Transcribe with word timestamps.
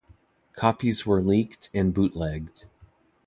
Copies 0.55 1.05
were 1.05 1.21
leaked 1.21 1.69
and 1.75 1.93
bootlegged. 1.93 2.65